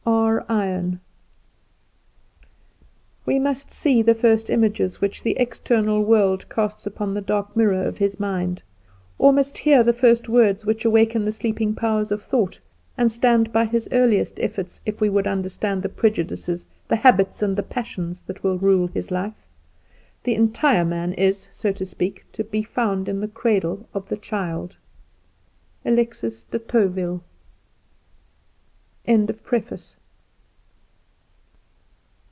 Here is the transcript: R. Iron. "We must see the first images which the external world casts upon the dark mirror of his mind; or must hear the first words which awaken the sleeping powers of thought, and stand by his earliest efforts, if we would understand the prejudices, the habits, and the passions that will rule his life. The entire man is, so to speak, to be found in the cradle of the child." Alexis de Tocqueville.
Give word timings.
R. 0.03 0.45
Iron. 0.49 0.99
"We 3.25 3.37
must 3.39 3.71
see 3.71 4.01
the 4.01 4.15
first 4.15 4.49
images 4.49 4.99
which 4.99 5.23
the 5.23 5.37
external 5.37 6.03
world 6.03 6.49
casts 6.49 6.85
upon 6.87 7.13
the 7.13 7.21
dark 7.21 7.55
mirror 7.55 7.83
of 7.83 7.99
his 7.99 8.19
mind; 8.19 8.63
or 9.19 9.31
must 9.31 9.59
hear 9.59 9.83
the 9.83 9.93
first 9.93 10.27
words 10.27 10.65
which 10.65 10.83
awaken 10.83 11.25
the 11.25 11.31
sleeping 11.31 11.75
powers 11.75 12.11
of 12.11 12.23
thought, 12.23 12.59
and 12.97 13.11
stand 13.11 13.53
by 13.53 13.65
his 13.65 13.87
earliest 13.91 14.39
efforts, 14.39 14.81
if 14.85 14.99
we 14.99 15.09
would 15.09 15.27
understand 15.27 15.83
the 15.83 15.89
prejudices, 15.89 16.65
the 16.87 16.95
habits, 16.97 17.41
and 17.41 17.55
the 17.55 17.63
passions 17.63 18.21
that 18.25 18.41
will 18.43 18.57
rule 18.57 18.87
his 18.87 19.11
life. 19.11 19.45
The 20.23 20.35
entire 20.35 20.85
man 20.85 21.13
is, 21.13 21.47
so 21.51 21.71
to 21.73 21.85
speak, 21.85 22.25
to 22.33 22.43
be 22.43 22.63
found 22.63 23.07
in 23.07 23.19
the 23.21 23.27
cradle 23.29 23.87
of 23.93 24.09
the 24.09 24.17
child." 24.17 24.75
Alexis 25.85 26.43
de 26.43 26.57
Tocqueville. 26.59 27.23